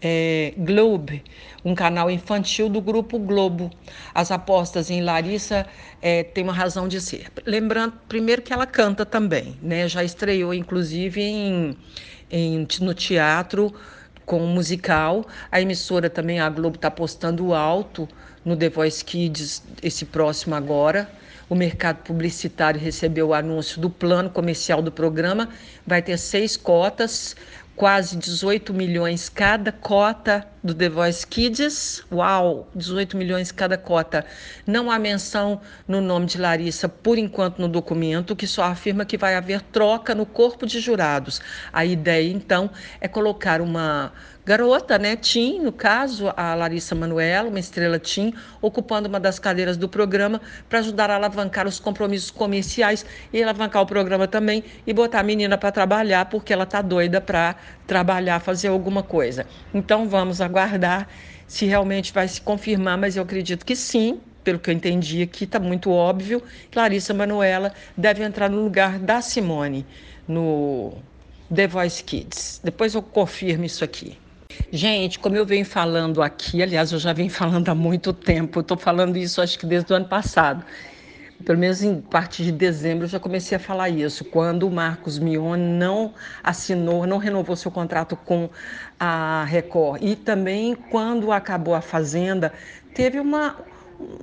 é, 0.00 0.54
Globe, 0.56 1.24
um 1.64 1.74
canal 1.74 2.08
infantil 2.10 2.68
do 2.68 2.80
Grupo 2.80 3.18
Globo. 3.18 3.70
As 4.14 4.30
apostas 4.30 4.90
em 4.90 5.02
Larissa 5.02 5.66
é, 6.00 6.22
têm 6.22 6.44
uma 6.44 6.52
razão 6.52 6.86
de 6.86 7.00
ser. 7.00 7.26
Lembrando, 7.44 7.94
primeiro, 8.08 8.42
que 8.42 8.52
ela 8.52 8.66
canta 8.66 9.04
também, 9.04 9.56
né? 9.60 9.88
Já 9.88 10.04
estreou, 10.04 10.54
inclusive, 10.54 11.20
em, 11.20 11.76
em 12.30 12.66
no 12.80 12.94
teatro 12.94 13.74
com 14.24 14.42
um 14.42 14.48
musical. 14.48 15.26
A 15.50 15.60
emissora 15.60 16.10
também, 16.10 16.40
a 16.40 16.48
Globo, 16.50 16.76
está 16.76 16.88
apostando 16.88 17.54
alto 17.54 18.08
no 18.44 18.56
The 18.56 18.68
Voice 18.68 19.04
Kids 19.04 19.62
esse 19.82 20.04
próximo 20.04 20.54
agora. 20.54 21.08
O 21.48 21.54
mercado 21.54 21.98
publicitário 21.98 22.80
recebeu 22.80 23.28
o 23.28 23.34
anúncio 23.34 23.80
do 23.80 23.88
plano 23.88 24.28
comercial 24.28 24.82
do 24.82 24.90
programa. 24.90 25.48
Vai 25.86 26.02
ter 26.02 26.18
seis 26.18 26.56
cotas 26.56 27.36
quase 27.76 28.16
18 28.16 28.72
milhões 28.72 29.28
cada 29.28 29.70
cota 29.70 30.48
do 30.64 30.74
The 30.74 30.88
Voice 30.88 31.26
Kids. 31.26 32.02
Uau, 32.10 32.68
18 32.74 33.16
milhões 33.18 33.52
cada 33.52 33.76
cota. 33.76 34.24
Não 34.66 34.90
há 34.90 34.98
menção 34.98 35.60
no 35.86 36.00
nome 36.00 36.24
de 36.24 36.38
Larissa 36.38 36.88
por 36.88 37.18
enquanto 37.18 37.58
no 37.58 37.68
documento, 37.68 38.34
que 38.34 38.46
só 38.46 38.64
afirma 38.64 39.04
que 39.04 39.18
vai 39.18 39.34
haver 39.34 39.60
troca 39.60 40.14
no 40.14 40.24
corpo 40.24 40.66
de 40.66 40.80
jurados. 40.80 41.40
A 41.70 41.84
ideia 41.84 42.32
então 42.32 42.70
é 42.98 43.06
colocar 43.06 43.60
uma 43.60 44.10
garota, 44.46 44.96
né, 44.96 45.16
Tim, 45.16 45.58
no 45.58 45.72
caso, 45.72 46.32
a 46.36 46.54
Larissa 46.54 46.94
Manuela, 46.94 47.48
uma 47.48 47.58
estrela 47.58 47.98
Tim, 47.98 48.32
ocupando 48.62 49.08
uma 49.08 49.18
das 49.18 49.40
cadeiras 49.40 49.76
do 49.76 49.88
programa 49.88 50.40
para 50.68 50.78
ajudar 50.78 51.10
a 51.10 51.16
alavancar 51.16 51.66
os 51.66 51.80
compromissos 51.80 52.30
comerciais 52.30 53.04
e 53.32 53.42
alavancar 53.42 53.82
o 53.82 53.86
programa 53.86 54.28
também 54.28 54.62
e 54.86 54.92
botar 54.92 55.18
a 55.18 55.22
menina 55.24 55.58
para 55.58 55.72
trabalhar, 55.72 56.26
porque 56.26 56.52
ela 56.52 56.64
tá 56.64 56.80
doida 56.80 57.20
para 57.20 57.56
trabalhar, 57.88 58.38
fazer 58.38 58.68
alguma 58.68 59.02
coisa. 59.02 59.44
Então 59.74 60.08
vamos 60.08 60.40
aguardar 60.40 61.08
se 61.48 61.66
realmente 61.66 62.12
vai 62.12 62.28
se 62.28 62.40
confirmar, 62.40 62.96
mas 62.96 63.16
eu 63.16 63.24
acredito 63.24 63.66
que 63.66 63.74
sim, 63.74 64.20
pelo 64.44 64.60
que 64.60 64.70
eu 64.70 64.74
entendi 64.74 65.22
aqui, 65.22 65.42
está 65.42 65.58
muito 65.58 65.90
óbvio. 65.90 66.40
Larissa 66.72 67.12
Manuela 67.12 67.72
deve 67.96 68.22
entrar 68.22 68.48
no 68.48 68.62
lugar 68.62 69.00
da 69.00 69.20
Simone 69.20 69.84
no 70.28 70.92
The 71.52 71.66
Voice 71.66 72.04
Kids. 72.04 72.60
Depois 72.62 72.94
eu 72.94 73.02
confirmo 73.02 73.64
isso 73.64 73.82
aqui. 73.82 74.16
Gente, 74.70 75.18
como 75.18 75.36
eu 75.36 75.46
venho 75.46 75.64
falando 75.64 76.22
aqui, 76.22 76.62
aliás, 76.62 76.92
eu 76.92 76.98
já 76.98 77.12
venho 77.12 77.30
falando 77.30 77.68
há 77.68 77.74
muito 77.74 78.12
tempo, 78.12 78.60
estou 78.60 78.76
falando 78.76 79.16
isso 79.16 79.40
acho 79.40 79.58
que 79.58 79.66
desde 79.66 79.92
o 79.92 79.96
ano 79.96 80.06
passado. 80.06 80.64
Pelo 81.44 81.58
menos 81.58 81.82
em 81.82 82.00
partir 82.00 82.44
de 82.44 82.52
dezembro 82.52 83.04
eu 83.04 83.08
já 83.08 83.20
comecei 83.20 83.56
a 83.56 83.60
falar 83.60 83.90
isso, 83.90 84.24
quando 84.24 84.66
o 84.66 84.70
Marcos 84.70 85.18
Mion 85.18 85.56
não 85.56 86.14
assinou, 86.42 87.06
não 87.06 87.18
renovou 87.18 87.54
seu 87.54 87.70
contrato 87.70 88.16
com 88.16 88.48
a 88.98 89.44
Record. 89.44 90.02
E 90.02 90.16
também 90.16 90.74
quando 90.74 91.30
acabou 91.30 91.74
a 91.74 91.80
Fazenda, 91.80 92.52
teve 92.94 93.20
uma. 93.20 93.56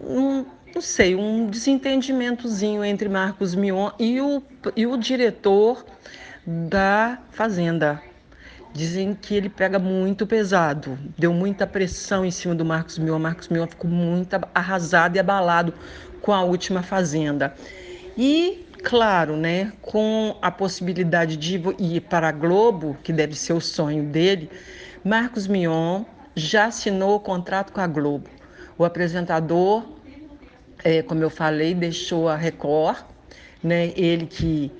Um, 0.01 0.45
não 0.73 0.81
sei, 0.81 1.13
um 1.13 1.45
desentendimentozinho 1.45 2.83
entre 2.83 3.07
Marcos 3.07 3.53
Mion 3.53 3.91
e 3.99 4.19
o, 4.19 4.41
e 4.75 4.87
o 4.87 4.97
diretor 4.97 5.85
da 6.45 7.19
Fazenda, 7.29 8.01
Dizem 8.73 9.13
que 9.13 9.35
ele 9.35 9.49
pega 9.49 9.77
muito 9.77 10.25
pesado, 10.25 10.97
deu 11.15 11.31
muita 11.31 11.67
pressão 11.67 12.25
em 12.25 12.31
cima 12.31 12.55
do 12.55 12.65
Marcos 12.65 12.97
Mion. 12.97 13.19
Marcos 13.19 13.47
Mion 13.47 13.67
ficou 13.67 13.89
muito 13.89 14.35
arrasado 14.53 15.15
e 15.15 15.19
abalado 15.19 15.71
com 16.23 16.33
a 16.33 16.41
última 16.43 16.81
fazenda. 16.81 17.53
E, 18.17 18.65
claro, 18.83 19.37
né, 19.37 19.71
com 19.79 20.35
a 20.41 20.49
possibilidade 20.49 21.37
de 21.37 21.61
ir 21.77 22.01
para 22.01 22.29
a 22.29 22.31
Globo, 22.31 22.97
que 23.03 23.13
deve 23.13 23.35
ser 23.35 23.53
o 23.53 23.61
sonho 23.61 24.05
dele, 24.05 24.49
Marcos 25.03 25.45
Mion 25.45 26.03
já 26.35 26.65
assinou 26.65 27.15
o 27.15 27.19
contrato 27.19 27.71
com 27.71 27.79
a 27.81 27.85
Globo. 27.85 28.27
O 28.75 28.83
apresentador, 28.83 29.83
é, 30.83 31.03
como 31.03 31.21
eu 31.21 31.29
falei, 31.29 31.75
deixou 31.75 32.27
a 32.27 32.35
Record, 32.35 33.03
né, 33.63 33.93
ele 33.95 34.25
que 34.25 34.71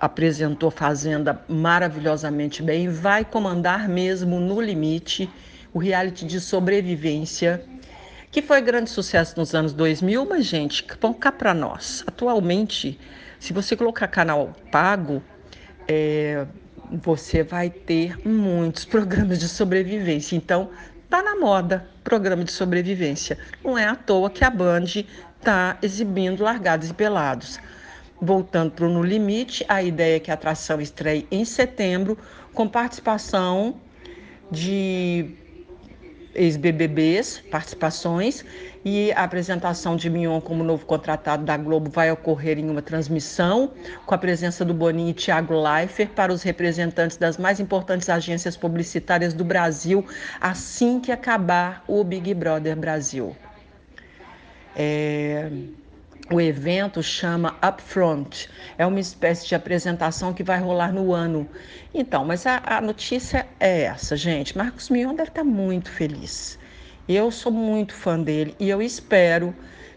apresentou 0.00 0.70
Fazenda 0.70 1.42
maravilhosamente 1.46 2.62
bem, 2.62 2.88
vai 2.88 3.24
comandar 3.24 3.86
mesmo 3.88 4.40
no 4.40 4.60
limite 4.60 5.28
o 5.74 5.78
reality 5.78 6.24
de 6.24 6.40
sobrevivência, 6.40 7.62
que 8.30 8.40
foi 8.40 8.62
grande 8.62 8.88
sucesso 8.88 9.38
nos 9.38 9.54
anos 9.54 9.72
2000, 9.72 10.24
mas 10.24 10.46
gente, 10.46 10.86
vão 11.00 11.12
cá 11.12 11.30
para 11.30 11.52
nós. 11.52 12.02
Atualmente, 12.06 12.98
se 13.38 13.52
você 13.52 13.76
colocar 13.76 14.08
canal 14.08 14.52
pago, 14.72 15.22
é, 15.86 16.46
você 16.90 17.42
vai 17.42 17.68
ter 17.68 18.16
muitos 18.26 18.84
programas 18.86 19.38
de 19.38 19.48
sobrevivência. 19.48 20.34
Então, 20.34 20.70
tá 21.08 21.22
na 21.22 21.36
moda 21.36 21.86
programa 22.02 22.42
de 22.42 22.52
sobrevivência. 22.52 23.36
Não 23.62 23.76
é 23.76 23.84
à 23.84 23.94
toa 23.94 24.30
que 24.30 24.44
a 24.44 24.50
Band 24.50 24.84
está 25.38 25.76
exibindo 25.82 26.42
Largados 26.42 26.88
e 26.90 26.94
Pelados. 26.94 27.60
Voltando 28.20 28.72
para 28.72 28.84
o 28.84 28.88
No 28.90 29.02
Limite, 29.02 29.64
a 29.66 29.82
ideia 29.82 30.16
é 30.16 30.20
que 30.20 30.30
a 30.30 30.34
atração 30.34 30.80
estreie 30.80 31.26
em 31.30 31.44
setembro, 31.44 32.18
com 32.52 32.68
participação 32.68 33.76
de 34.50 35.34
ex-BBBs, 36.34 37.42
participações, 37.50 38.44
e 38.84 39.12
a 39.12 39.24
apresentação 39.24 39.96
de 39.96 40.08
Mion 40.08 40.40
como 40.40 40.62
novo 40.62 40.86
contratado 40.86 41.44
da 41.44 41.56
Globo 41.56 41.90
vai 41.90 42.10
ocorrer 42.10 42.58
em 42.58 42.68
uma 42.68 42.82
transmissão, 42.82 43.72
com 44.06 44.14
a 44.14 44.18
presença 44.18 44.64
do 44.64 44.72
Boninho 44.72 45.10
e 45.10 45.14
Thiago 45.14 45.54
Leifert 45.54 46.10
para 46.10 46.32
os 46.32 46.42
representantes 46.42 47.16
das 47.16 47.36
mais 47.36 47.58
importantes 47.58 48.08
agências 48.08 48.56
publicitárias 48.56 49.34
do 49.34 49.44
Brasil, 49.44 50.04
assim 50.40 51.00
que 51.00 51.10
acabar 51.10 51.84
o 51.86 52.04
Big 52.04 52.32
Brother 52.34 52.76
Brasil. 52.76 53.36
É... 54.76 55.50
O 56.32 56.40
evento 56.40 57.02
chama 57.02 57.56
Upfront, 57.60 58.48
é 58.78 58.86
uma 58.86 59.00
espécie 59.00 59.48
de 59.48 59.56
apresentação 59.56 60.32
que 60.32 60.44
vai 60.44 60.60
rolar 60.60 60.92
no 60.92 61.12
ano. 61.12 61.48
Então, 61.92 62.24
mas 62.24 62.46
a, 62.46 62.62
a 62.64 62.80
notícia 62.80 63.48
é 63.58 63.82
essa, 63.82 64.16
gente. 64.16 64.56
Marcos 64.56 64.90
Mion 64.90 65.12
deve 65.12 65.30
estar 65.30 65.42
muito 65.42 65.90
feliz. 65.90 66.56
Eu 67.08 67.32
sou 67.32 67.50
muito 67.50 67.92
fã 67.92 68.16
dele 68.16 68.54
e 68.60 68.70
eu 68.70 68.80
espero 68.80 69.52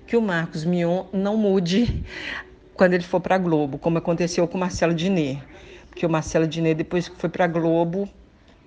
que 0.07 0.17
o 0.17 0.21
Marcos 0.23 0.65
Mion 0.65 1.05
não 1.13 1.37
mude 1.37 2.03
quando 2.73 2.95
ele 2.95 3.03
for 3.03 3.19
para 3.19 3.35
a 3.35 3.37
Globo, 3.37 3.77
como 3.77 3.99
aconteceu 3.99 4.47
com 4.47 4.57
o 4.57 4.59
Marcelo 4.59 4.95
Diné. 4.95 5.39
Porque 5.87 6.03
o 6.03 6.09
Marcelo 6.09 6.47
Diné, 6.47 6.73
depois 6.73 7.07
que 7.07 7.15
foi 7.15 7.29
para 7.29 7.45
a 7.45 7.47
Globo, 7.47 8.09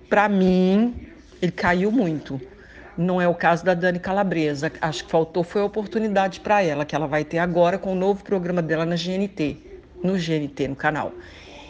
para 0.07 0.29
mim, 0.29 0.95
ele 1.41 1.51
caiu 1.51 1.91
muito. 1.91 2.39
Não 2.97 3.21
é 3.21 3.27
o 3.27 3.35
caso 3.35 3.63
da 3.63 3.73
Dani 3.73 3.99
Calabresa. 3.99 4.71
Acho 4.81 5.05
que 5.05 5.11
faltou 5.11 5.43
foi 5.43 5.61
a 5.61 5.65
oportunidade 5.65 6.39
para 6.39 6.63
ela, 6.63 6.83
que 6.83 6.95
ela 6.95 7.07
vai 7.07 7.23
ter 7.23 7.37
agora 7.37 7.77
com 7.77 7.91
o 7.91 7.95
novo 7.95 8.23
programa 8.23 8.61
dela 8.61 8.85
na 8.85 8.95
GNT, 8.95 9.57
no 10.03 10.13
GNT, 10.13 10.69
no 10.69 10.75
canal. 10.75 11.11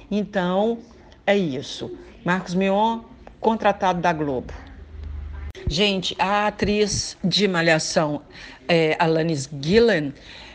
Então, 0.10 0.78
é 1.26 1.36
isso. 1.36 1.92
Marcos 2.24 2.54
Mion, 2.54 3.02
contratado 3.42 4.00
da 4.00 4.14
Globo. 4.14 4.54
Gente, 5.68 6.16
a 6.18 6.48
atriz 6.48 7.18
de 7.22 7.46
Malhação, 7.46 8.22
é, 8.70 8.96
Alanis 8.98 9.50
Gillen, 9.62 10.14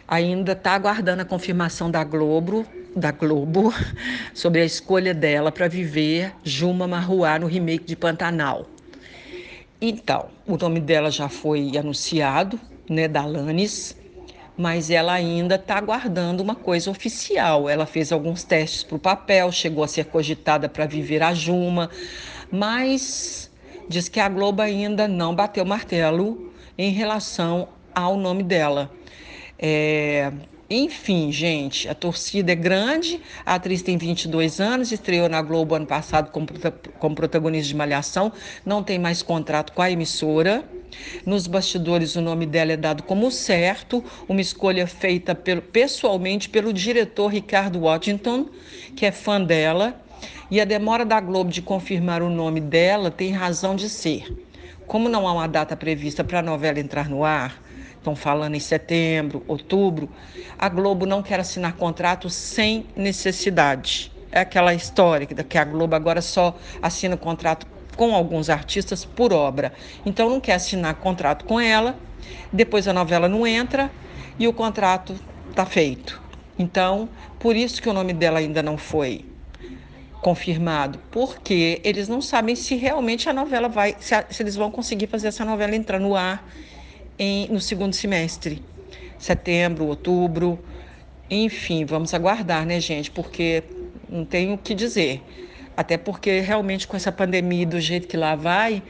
ainda 0.08 0.52
está 0.52 0.72
aguardando 0.72 1.20
a 1.20 1.24
confirmação 1.24 1.90
da 1.90 2.02
Globo, 2.02 2.66
da 2.96 3.10
Globo 3.10 3.74
sobre 4.32 4.62
a 4.62 4.64
escolha 4.64 5.12
dela 5.12 5.52
para 5.52 5.68
viver 5.68 6.32
Juma 6.42 6.88
Marruá 6.88 7.38
no 7.38 7.46
remake 7.46 7.84
de 7.84 7.96
Pantanal. 7.96 8.66
Então, 9.84 10.26
o 10.46 10.56
nome 10.56 10.78
dela 10.78 11.10
já 11.10 11.28
foi 11.28 11.76
anunciado, 11.76 12.58
né, 12.88 13.08
da 13.08 13.22
Alanis, 13.22 13.96
mas 14.56 14.90
ela 14.90 15.12
ainda 15.12 15.56
está 15.56 15.76
aguardando 15.76 16.40
uma 16.40 16.54
coisa 16.54 16.88
oficial. 16.88 17.68
Ela 17.68 17.84
fez 17.84 18.12
alguns 18.12 18.44
testes 18.44 18.84
para 18.84 18.94
o 18.94 18.98
papel, 19.00 19.50
chegou 19.50 19.82
a 19.82 19.88
ser 19.88 20.04
cogitada 20.04 20.68
para 20.68 20.86
viver 20.86 21.20
a 21.20 21.34
Juma, 21.34 21.90
mas 22.48 23.50
diz 23.88 24.08
que 24.08 24.20
a 24.20 24.28
Globo 24.28 24.62
ainda 24.62 25.08
não 25.08 25.34
bateu 25.34 25.64
martelo 25.64 26.52
em 26.78 26.92
relação 26.92 27.66
ao 27.92 28.16
nome 28.16 28.44
dela. 28.44 28.88
É, 29.58 30.30
Enfim, 30.74 31.30
gente, 31.30 31.86
a 31.86 31.94
torcida 31.94 32.52
é 32.52 32.54
grande. 32.54 33.20
A 33.44 33.56
atriz 33.56 33.82
tem 33.82 33.98
22 33.98 34.58
anos, 34.58 34.90
estreou 34.90 35.28
na 35.28 35.42
Globo 35.42 35.74
ano 35.74 35.84
passado 35.84 36.30
como, 36.30 36.46
como 36.98 37.14
protagonista 37.14 37.68
de 37.68 37.76
Malhação, 37.76 38.32
não 38.64 38.82
tem 38.82 38.98
mais 38.98 39.22
contrato 39.22 39.74
com 39.74 39.82
a 39.82 39.90
emissora. 39.90 40.64
Nos 41.26 41.46
bastidores, 41.46 42.16
o 42.16 42.22
nome 42.22 42.46
dela 42.46 42.72
é 42.72 42.76
dado 42.78 43.02
como 43.02 43.30
certo, 43.30 44.02
uma 44.26 44.40
escolha 44.40 44.86
feita 44.86 45.34
pelo, 45.34 45.60
pessoalmente 45.60 46.48
pelo 46.48 46.72
diretor 46.72 47.28
Ricardo 47.28 47.80
Washington, 47.80 48.48
que 48.96 49.04
é 49.04 49.12
fã 49.12 49.42
dela. 49.42 50.00
E 50.50 50.58
a 50.58 50.64
demora 50.64 51.04
da 51.04 51.20
Globo 51.20 51.50
de 51.50 51.60
confirmar 51.60 52.22
o 52.22 52.30
nome 52.30 52.62
dela 52.62 53.10
tem 53.10 53.30
razão 53.30 53.76
de 53.76 53.90
ser. 53.90 54.34
Como 54.86 55.06
não 55.06 55.28
há 55.28 55.34
uma 55.34 55.46
data 55.46 55.76
prevista 55.76 56.24
para 56.24 56.38
a 56.38 56.42
novela 56.42 56.80
entrar 56.80 57.10
no 57.10 57.24
ar, 57.24 57.60
estão 58.02 58.16
falando 58.16 58.56
em 58.56 58.60
setembro, 58.60 59.44
outubro, 59.46 60.10
a 60.58 60.68
Globo 60.68 61.06
não 61.06 61.22
quer 61.22 61.38
assinar 61.38 61.74
contrato 61.74 62.28
sem 62.28 62.86
necessidade. 62.96 64.12
É 64.30 64.40
aquela 64.40 64.74
história 64.74 65.26
que 65.26 65.56
a 65.56 65.64
Globo 65.64 65.94
agora 65.94 66.20
só 66.20 66.58
assina 66.82 67.16
contrato 67.16 67.66
com 67.96 68.14
alguns 68.14 68.50
artistas 68.50 69.04
por 69.04 69.32
obra. 69.32 69.72
Então 70.04 70.28
não 70.28 70.40
quer 70.40 70.54
assinar 70.54 70.94
contrato 70.96 71.44
com 71.44 71.60
ela, 71.60 71.96
depois 72.52 72.88
a 72.88 72.92
novela 72.92 73.28
não 73.28 73.46
entra 73.46 73.90
e 74.38 74.48
o 74.48 74.52
contrato 74.52 75.14
está 75.48 75.64
feito. 75.64 76.20
Então, 76.58 77.08
por 77.38 77.54
isso 77.54 77.80
que 77.80 77.88
o 77.88 77.92
nome 77.92 78.12
dela 78.12 78.40
ainda 78.40 78.62
não 78.62 78.76
foi 78.76 79.24
confirmado, 80.20 81.00
porque 81.10 81.80
eles 81.84 82.08
não 82.08 82.20
sabem 82.20 82.54
se 82.54 82.76
realmente 82.76 83.28
a 83.28 83.32
novela 83.32 83.68
vai, 83.68 83.96
se, 83.98 84.14
a, 84.14 84.24
se 84.30 84.42
eles 84.42 84.54
vão 84.54 84.70
conseguir 84.70 85.08
fazer 85.08 85.28
essa 85.28 85.44
novela 85.44 85.74
entrar 85.74 85.98
no 85.98 86.14
ar 86.14 86.46
em, 87.18 87.48
no 87.48 87.60
segundo 87.60 87.94
semestre, 87.94 88.62
setembro, 89.18 89.86
outubro, 89.86 90.62
enfim, 91.30 91.84
vamos 91.84 92.12
aguardar, 92.12 92.66
né, 92.66 92.80
gente? 92.80 93.10
Porque 93.10 93.64
não 94.08 94.24
tenho 94.24 94.54
o 94.54 94.58
que 94.58 94.74
dizer. 94.74 95.22
Até 95.76 95.96
porque 95.96 96.40
realmente 96.40 96.86
com 96.86 96.96
essa 96.96 97.10
pandemia 97.10 97.66
do 97.66 97.80
jeito 97.80 98.06
que 98.06 98.16
lá 98.16 98.34
vai, 98.34 98.82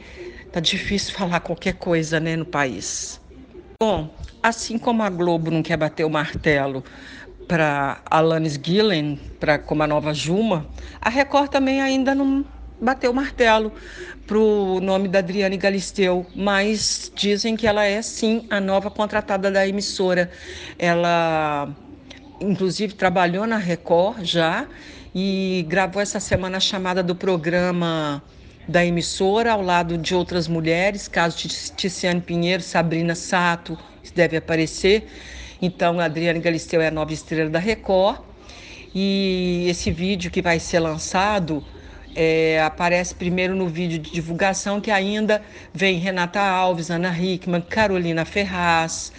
tá 0.51 0.59
difícil 0.59 1.13
falar 1.17 1.39
qualquer 1.39 1.75
coisa, 1.75 2.19
né, 2.19 2.35
no 2.35 2.45
país. 2.45 3.21
Bom, 3.81 4.09
assim 4.41 4.77
como 4.77 5.03
a 5.03 5.09
Globo 5.09 5.49
não 5.49 5.63
quer 5.63 5.77
bater 5.77 6.03
o 6.03 6.09
martelo 6.09 6.83
para 7.47 8.01
Alanis 8.09 8.59
Gillen, 8.61 9.19
para 9.39 9.57
como 9.59 9.83
a 9.83 9.87
nova 9.87 10.13
Juma, 10.13 10.67
a 11.01 11.09
Record 11.09 11.49
também 11.49 11.81
ainda 11.81 12.15
não 12.15 12.45
bateu 12.83 13.11
o 13.11 13.13
martelo 13.13 13.71
para 14.27 14.37
o 14.37 14.79
nome 14.79 15.07
da 15.07 15.19
Adriane 15.19 15.57
Galisteu, 15.57 16.25
mas 16.35 17.11
dizem 17.15 17.55
que 17.55 17.65
ela 17.65 17.85
é 17.85 18.01
sim 18.01 18.45
a 18.49 18.59
nova 18.59 18.91
contratada 18.91 19.49
da 19.49 19.67
emissora. 19.67 20.29
Ela, 20.77 21.69
inclusive, 22.39 22.93
trabalhou 22.93 23.47
na 23.47 23.57
Record 23.57 24.23
já 24.23 24.67
e 25.15 25.65
gravou 25.67 26.01
essa 26.01 26.19
semana 26.19 26.57
a 26.57 26.59
chamada 26.59 27.01
do 27.01 27.15
programa 27.15 28.21
da 28.67 28.85
emissora 28.85 29.51
ao 29.51 29.61
lado 29.61 29.97
de 29.97 30.15
outras 30.15 30.47
mulheres, 30.47 31.07
caso 31.07 31.47
Ticiane 31.75 32.21
Pinheiro, 32.21 32.63
Sabrina 32.63 33.15
Sato, 33.15 33.77
deve 34.15 34.37
aparecer. 34.37 35.07
Então, 35.61 35.99
a 35.99 36.05
Adriane 36.05 36.39
Galisteu 36.39 36.81
é 36.81 36.87
a 36.87 36.91
nova 36.91 37.13
estrela 37.13 37.49
da 37.49 37.59
Record. 37.59 38.21
E 38.95 39.65
esse 39.67 39.89
vídeo 39.89 40.29
que 40.29 40.39
vai 40.39 40.59
ser 40.59 40.79
lançado 40.79 41.65
é, 42.15 42.61
aparece 42.61 43.15
primeiro 43.15 43.55
no 43.55 43.67
vídeo 43.67 43.99
de 43.99 44.11
divulgação, 44.11 44.79
que 44.79 44.91
ainda 44.91 45.41
vem 45.73 45.97
Renata 45.97 46.39
Alves, 46.39 46.89
Ana 46.89 47.17
Hickman, 47.17 47.61
Carolina 47.61 48.25
Ferraz. 48.25 49.11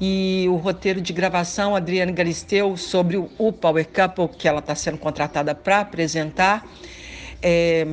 E 0.00 0.46
o 0.50 0.56
roteiro 0.56 1.00
de 1.00 1.12
gravação, 1.12 1.74
Adriane 1.74 2.12
Galisteu, 2.12 2.76
sobre 2.76 3.16
o 3.16 3.52
Power 3.52 3.88
Couple, 3.88 4.28
que 4.36 4.46
ela 4.46 4.58
está 4.58 4.74
sendo 4.74 4.98
contratada 4.98 5.54
para 5.54 5.80
apresentar. 5.80 6.66
É, 7.42 7.86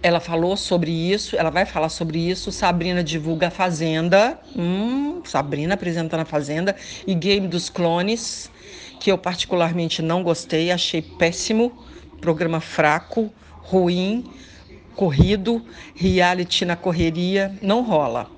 ela 0.00 0.20
falou 0.20 0.56
sobre 0.56 0.92
isso, 0.92 1.36
ela 1.36 1.50
vai 1.50 1.66
falar 1.66 1.88
sobre 1.88 2.18
isso. 2.18 2.52
Sabrina 2.52 3.02
divulga 3.02 3.48
a 3.48 3.50
Fazenda. 3.50 4.38
Hum, 4.56 5.20
Sabrina 5.24 5.74
apresentando 5.74 6.20
a 6.20 6.24
Fazenda. 6.24 6.76
E 7.04 7.14
Game 7.14 7.48
dos 7.48 7.68
Clones, 7.68 8.48
que 9.00 9.10
eu 9.10 9.18
particularmente 9.18 10.00
não 10.00 10.22
gostei, 10.22 10.70
achei 10.70 11.02
péssimo 11.02 11.72
programa 12.20 12.60
fraco, 12.60 13.32
ruim, 13.62 14.24
corrido, 14.94 15.64
reality 15.94 16.64
na 16.64 16.76
correria, 16.76 17.56
não 17.62 17.82
rola. 17.82 18.30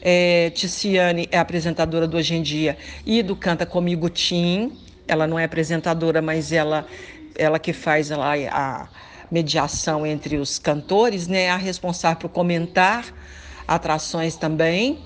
É, 0.00 0.50
Ticiane 0.50 1.28
é 1.30 1.38
apresentadora 1.38 2.06
do 2.06 2.16
Hoje 2.16 2.34
em 2.34 2.42
Dia 2.42 2.78
e 3.04 3.22
do 3.22 3.34
Canta 3.34 3.66
Comigo 3.66 4.08
Tim. 4.08 4.72
Ela 5.06 5.26
não 5.26 5.38
é 5.38 5.44
apresentadora, 5.44 6.22
mas 6.22 6.52
ela, 6.52 6.86
ela 7.34 7.58
que 7.58 7.72
faz 7.72 8.10
lá 8.10 8.34
a 8.50 8.88
mediação 9.30 10.06
entre 10.06 10.36
os 10.36 10.58
cantores, 10.58 11.26
né? 11.26 11.50
A 11.50 11.56
responsável 11.56 12.20
por 12.20 12.28
comentar 12.28 13.04
atrações 13.66 14.36
também. 14.36 15.00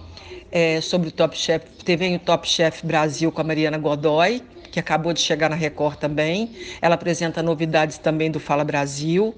É, 0.52 0.80
sobre 0.80 1.08
o 1.08 1.12
Top 1.12 1.36
Chef, 1.36 1.64
teve 1.84 2.14
o 2.14 2.18
Top 2.18 2.46
Chef 2.46 2.84
Brasil 2.84 3.30
com 3.30 3.40
a 3.40 3.44
Mariana 3.44 3.78
Godoy, 3.78 4.42
que 4.70 4.78
acabou 4.78 5.12
de 5.12 5.20
chegar 5.20 5.50
na 5.50 5.56
Record 5.56 5.96
também. 5.96 6.50
Ela 6.80 6.94
apresenta 6.94 7.42
novidades 7.42 7.98
também 7.98 8.30
do 8.30 8.40
Fala 8.40 8.64
Brasil. 8.64 9.35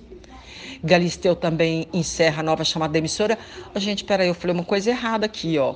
Galisteu 0.82 1.36
também 1.36 1.86
encerra 1.92 2.40
a 2.40 2.42
nova 2.42 2.64
chamada 2.64 2.92
da 2.92 2.98
emissora. 2.98 3.38
Oh, 3.74 3.78
gente, 3.78 4.04
peraí, 4.04 4.28
eu 4.28 4.34
falei 4.34 4.54
uma 4.54 4.64
coisa 4.64 4.90
errada 4.90 5.26
aqui, 5.26 5.58
ó. 5.58 5.74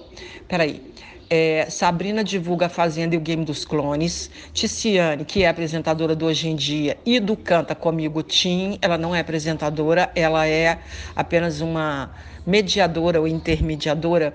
Peraí. 0.49 0.83
É, 1.29 1.67
Sabrina 1.69 2.23
divulga 2.23 2.67
a 2.67 2.69
Fazenda 2.69 3.15
e 3.15 3.19
o 3.19 3.21
Game 3.21 3.45
dos 3.45 3.65
Clones. 3.65 4.31
Ticiane, 4.53 5.25
que 5.25 5.43
é 5.43 5.49
apresentadora 5.49 6.15
do 6.15 6.27
Hoje 6.27 6.49
em 6.49 6.55
Dia 6.55 6.97
e 7.05 7.19
do 7.19 7.37
Canta 7.37 7.75
Comigo 7.75 8.23
Tim, 8.23 8.79
ela 8.81 8.97
não 8.97 9.15
é 9.15 9.21
apresentadora, 9.21 10.11
ela 10.15 10.47
é 10.47 10.79
apenas 11.17 11.61
uma 11.61 12.13
mediadora 12.47 13.21
ou 13.21 13.27
intermediadora. 13.27 14.35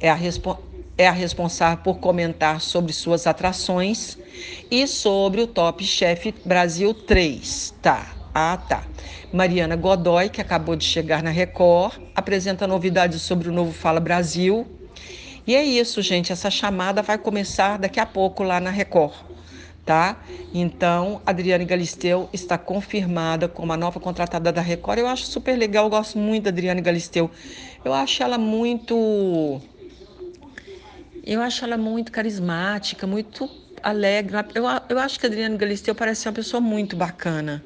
É 0.00 0.08
a 0.08 0.14
responsável 0.14 0.70
é 1.00 1.08
a 1.08 1.12
responsável 1.12 1.78
por 1.82 1.98
comentar 1.98 2.60
sobre 2.60 2.92
suas 2.92 3.26
atrações 3.26 4.18
e 4.70 4.86
sobre 4.86 5.40
o 5.40 5.46
Top 5.46 5.82
Chef 5.82 6.34
Brasil 6.44 6.92
3. 6.92 7.74
Tá, 7.80 8.12
ah 8.34 8.58
tá. 8.58 8.84
Mariana 9.32 9.76
Godoy, 9.76 10.28
que 10.28 10.42
acabou 10.42 10.76
de 10.76 10.84
chegar 10.84 11.22
na 11.22 11.30
Record, 11.30 11.94
apresenta 12.14 12.66
novidades 12.66 13.22
sobre 13.22 13.48
o 13.48 13.52
novo 13.52 13.72
Fala 13.72 13.98
Brasil. 13.98 14.66
E 15.46 15.54
é 15.54 15.62
isso, 15.64 16.02
gente. 16.02 16.32
Essa 16.32 16.50
chamada 16.50 17.02
vai 17.02 17.18
começar 17.18 17.78
daqui 17.78 17.98
a 18.00 18.06
pouco 18.06 18.42
lá 18.42 18.60
na 18.60 18.70
Record. 18.70 19.14
Tá? 19.84 20.18
Então, 20.54 21.20
Adriane 21.26 21.64
Galisteu 21.64 22.28
está 22.32 22.56
confirmada 22.56 23.48
como 23.48 23.72
a 23.72 23.76
nova 23.76 23.98
contratada 23.98 24.52
da 24.52 24.60
Record. 24.60 24.98
Eu 24.98 25.06
acho 25.06 25.26
super 25.26 25.56
legal, 25.56 25.84
eu 25.84 25.90
gosto 25.90 26.18
muito 26.18 26.44
da 26.44 26.50
Adriane 26.50 26.80
Galisteu. 26.80 27.30
Eu 27.84 27.92
acho 27.92 28.22
ela 28.22 28.38
muito 28.38 29.60
eu 31.24 31.40
acho 31.40 31.64
ela 31.64 31.76
muito 31.76 32.10
carismática, 32.10 33.06
muito 33.06 33.48
alegre. 33.82 34.36
Eu, 34.54 34.64
eu 34.88 34.98
acho 34.98 35.18
que 35.20 35.26
a 35.26 35.28
Adriana 35.28 35.56
Galisteu 35.56 35.94
parece 35.94 36.26
uma 36.26 36.34
pessoa 36.34 36.60
muito 36.60 36.96
bacana. 36.96 37.62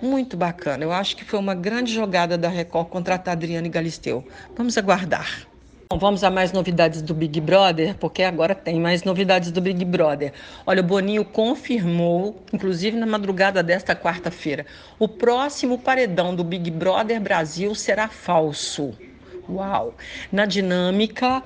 Muito 0.00 0.36
bacana. 0.36 0.84
Eu 0.84 0.92
acho 0.92 1.16
que 1.16 1.24
foi 1.24 1.38
uma 1.38 1.54
grande 1.54 1.92
jogada 1.92 2.36
da 2.36 2.48
Record 2.48 2.88
contratar 2.88 3.32
a 3.32 3.36
Adriane 3.36 3.68
Galisteu. 3.68 4.26
Vamos 4.56 4.76
aguardar. 4.76 5.46
Bom, 5.92 5.98
vamos 5.98 6.24
a 6.24 6.30
mais 6.30 6.52
novidades 6.52 7.02
do 7.02 7.12
Big 7.12 7.38
Brother, 7.38 7.94
porque 7.96 8.22
agora 8.22 8.54
tem 8.54 8.80
mais 8.80 9.02
novidades 9.02 9.50
do 9.50 9.60
Big 9.60 9.84
Brother. 9.84 10.32
Olha, 10.64 10.80
o 10.80 10.82
Boninho 10.82 11.22
confirmou, 11.22 12.42
inclusive 12.50 12.96
na 12.96 13.04
madrugada 13.04 13.62
desta 13.62 13.94
quarta-feira, 13.94 14.64
o 14.98 15.06
próximo 15.06 15.78
paredão 15.78 16.34
do 16.34 16.42
Big 16.42 16.70
Brother 16.70 17.20
Brasil 17.20 17.74
será 17.74 18.08
falso. 18.08 18.94
Uau! 19.46 19.94
Na 20.32 20.46
dinâmica, 20.46 21.42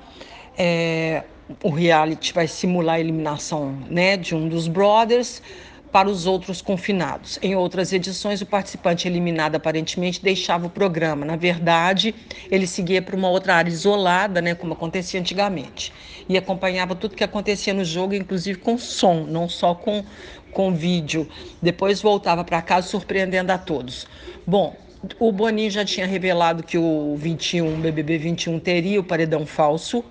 é, 0.57 1.23
o 1.61 1.69
reality 1.69 2.31
vai 2.31 2.47
simular 2.47 2.95
a 2.95 2.99
eliminação 3.01 3.77
né, 3.89 4.15
de 4.15 4.33
um 4.33 4.47
dos 4.47 4.69
brothers 4.69 5.41
para 5.91 6.09
os 6.09 6.25
outros 6.25 6.61
confinados. 6.61 7.39
Em 7.41 7.55
outras 7.55 7.93
edições, 7.93 8.41
o 8.41 8.45
participante 8.45 9.07
eliminado 9.07 9.55
aparentemente 9.55 10.21
deixava 10.21 10.67
o 10.67 10.69
programa. 10.69 11.25
Na 11.25 11.35
verdade, 11.35 12.13
ele 12.51 12.67
seguia 12.67 13.01
para 13.01 13.15
uma 13.15 13.29
outra 13.29 13.55
área 13.55 13.69
isolada, 13.69 14.41
né, 14.41 14.53
como 14.53 14.73
acontecia 14.73 15.19
antigamente, 15.19 15.93
e 16.27 16.37
acompanhava 16.37 16.95
tudo 16.95 17.15
que 17.15 17.23
acontecia 17.23 17.73
no 17.73 17.85
jogo, 17.85 18.13
inclusive 18.13 18.59
com 18.59 18.77
som, 18.77 19.25
não 19.27 19.47
só 19.47 19.73
com, 19.73 20.03
com 20.51 20.73
vídeo. 20.73 21.27
Depois 21.61 22.01
voltava 22.01 22.43
para 22.43 22.61
casa 22.61 22.87
surpreendendo 22.87 23.51
a 23.51 23.57
todos. 23.57 24.07
Bom, 24.45 24.75
o 25.19 25.31
Boninho 25.31 25.71
já 25.71 25.85
tinha 25.85 26.05
revelado 26.05 26.63
que 26.63 26.77
o 26.77 27.15
21, 27.17 27.79
BBB 27.79 28.17
21 28.17 28.59
teria 28.59 28.99
o 28.99 29.03
paredão 29.03 29.45
falso 29.45 30.03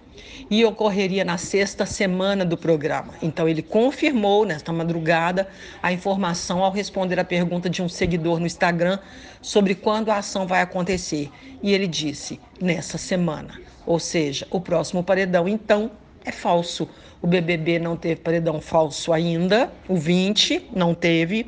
e 0.50 0.64
ocorreria 0.64 1.24
na 1.24 1.38
sexta 1.38 1.86
semana 1.86 2.44
do 2.44 2.56
programa. 2.56 3.14
Então 3.22 3.48
ele 3.48 3.62
confirmou 3.62 4.44
nesta 4.44 4.72
madrugada 4.72 5.48
a 5.82 5.92
informação 5.92 6.62
ao 6.62 6.70
responder 6.70 7.18
a 7.18 7.24
pergunta 7.24 7.68
de 7.68 7.82
um 7.82 7.88
seguidor 7.88 8.38
no 8.38 8.46
Instagram 8.46 8.98
sobre 9.40 9.74
quando 9.74 10.10
a 10.10 10.18
ação 10.18 10.46
vai 10.46 10.60
acontecer. 10.60 11.30
E 11.62 11.72
ele 11.72 11.86
disse: 11.86 12.40
nessa 12.60 12.98
semana. 12.98 13.60
Ou 13.86 13.98
seja, 13.98 14.46
o 14.50 14.60
próximo 14.60 15.02
paredão 15.02 15.48
então 15.48 15.90
é 16.24 16.32
falso. 16.32 16.88
O 17.22 17.26
BBB 17.26 17.78
não 17.78 17.96
teve 17.96 18.16
paredão 18.16 18.60
falso 18.60 19.12
ainda, 19.12 19.72
o 19.88 19.96
20 19.96 20.70
não 20.74 20.94
teve, 20.94 21.46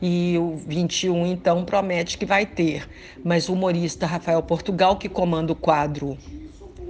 e 0.00 0.36
o 0.38 0.56
21 0.56 1.26
então 1.26 1.64
promete 1.64 2.18
que 2.18 2.26
vai 2.26 2.44
ter. 2.44 2.88
Mas 3.24 3.48
o 3.48 3.54
humorista 3.54 4.06
Rafael 4.06 4.42
Portugal, 4.42 4.96
que 4.96 5.08
comanda 5.08 5.52
o 5.52 5.56
quadro 5.56 6.18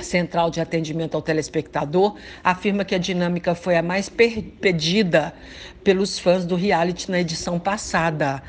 Central 0.01 0.51
de 0.51 0.61
Atendimento 0.61 1.15
ao 1.15 1.23
Telespectador, 1.23 2.17
afirma 2.43 2.85
que 2.85 2.95
a 2.95 2.99
dinâmica 2.99 3.55
foi 3.55 3.77
a 3.77 3.83
mais 3.83 4.09
pedida 4.09 5.35
pelos 5.83 6.19
fãs 6.19 6.47
do 6.47 6.57
reality 6.57 7.11
na 7.11 7.21
edição 7.21 7.59
passada. 7.59 8.43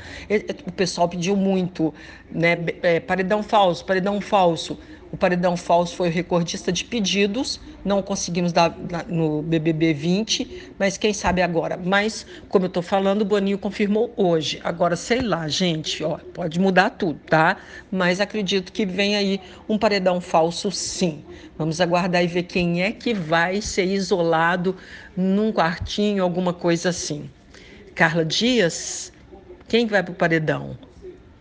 O 0.66 0.72
pessoal 0.72 1.08
pediu 1.08 1.36
muito, 1.36 1.92
né? 2.30 2.56
É, 2.82 2.98
paredão 2.98 3.42
falso, 3.42 3.84
paredão 3.84 4.20
falso. 4.20 4.78
O 5.16 5.18
paredão 5.18 5.56
falso 5.56 5.96
foi 5.96 6.10
o 6.10 6.12
recordista 6.12 6.70
de 6.70 6.84
pedidos, 6.84 7.58
não 7.82 8.02
conseguimos 8.02 8.52
dar 8.52 8.76
no 9.08 9.40
BBB 9.40 9.94
20, 9.94 10.74
mas 10.78 10.98
quem 10.98 11.14
sabe 11.14 11.40
agora. 11.40 11.80
Mas, 11.82 12.26
como 12.50 12.66
eu 12.66 12.68
estou 12.68 12.82
falando, 12.82 13.22
o 13.22 13.24
Boninho 13.24 13.56
confirmou 13.56 14.12
hoje. 14.14 14.60
Agora, 14.62 14.94
sei 14.94 15.22
lá, 15.22 15.48
gente, 15.48 16.04
ó, 16.04 16.18
pode 16.34 16.60
mudar 16.60 16.90
tudo, 16.90 17.18
tá? 17.30 17.56
Mas 17.90 18.20
acredito 18.20 18.70
que 18.70 18.84
vem 18.84 19.16
aí 19.16 19.40
um 19.66 19.78
paredão 19.78 20.20
falso, 20.20 20.70
sim. 20.70 21.24
Vamos 21.56 21.80
aguardar 21.80 22.22
e 22.22 22.26
ver 22.26 22.42
quem 22.42 22.82
é 22.82 22.92
que 22.92 23.14
vai 23.14 23.62
ser 23.62 23.86
isolado 23.86 24.76
num 25.16 25.50
quartinho, 25.50 26.22
alguma 26.22 26.52
coisa 26.52 26.90
assim. 26.90 27.30
Carla 27.94 28.22
Dias, 28.22 29.10
quem 29.66 29.86
vai 29.86 30.02
para 30.02 30.12
o 30.12 30.14
paredão? 30.14 30.76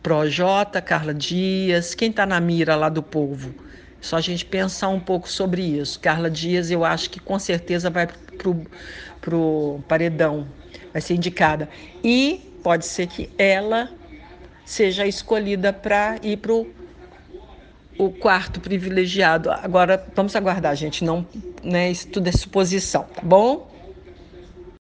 Projota, 0.01 0.81
Carla 0.81 1.13
Dias, 1.13 1.93
quem 1.93 2.09
está 2.09 2.25
na 2.25 2.39
mira 2.39 2.77
lá 2.77 2.87
do 2.87 3.03
povo? 3.03 3.64
Só 4.05 4.17
a 4.17 4.21
gente 4.21 4.45
pensar 4.45 4.89
um 4.89 4.99
pouco 4.99 5.27
sobre 5.27 5.63
isso. 5.63 5.99
Carla 5.99 6.29
Dias, 6.29 6.69
eu 6.69 6.85
acho 6.85 7.09
que 7.09 7.19
com 7.19 7.39
certeza 7.39 7.89
vai 7.89 8.05
para 8.05 9.35
o 9.35 9.83
paredão, 9.87 10.47
vai 10.93 11.01
ser 11.01 11.15
indicada. 11.15 11.67
E 12.03 12.59
pode 12.61 12.85
ser 12.85 13.07
que 13.07 13.31
ela 13.35 13.89
seja 14.63 15.07
escolhida 15.07 15.73
para 15.73 16.19
ir 16.21 16.37
para 16.37 16.53
o 16.53 18.11
quarto 18.19 18.59
privilegiado. 18.59 19.49
Agora, 19.49 20.05
vamos 20.15 20.35
aguardar, 20.35 20.75
gente. 20.75 21.03
Não, 21.03 21.25
né, 21.63 21.89
isso 21.89 22.07
tudo 22.09 22.27
é 22.27 22.31
suposição, 22.31 23.05
tá 23.05 23.23
bom? 23.23 23.74